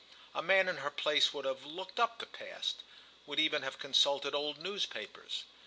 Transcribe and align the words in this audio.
A 0.33 0.41
man 0.41 0.67
in 0.67 0.77
her 0.77 0.89
place 0.89 1.31
would 1.31 1.45
have 1.45 1.63
"looked 1.63 1.99
up" 1.99 2.17
the 2.17 2.25
past—would 2.25 3.37
even 3.39 3.61
have 3.61 3.77
consulted 3.77 4.33
old 4.33 4.57
newspapers. 4.57 5.43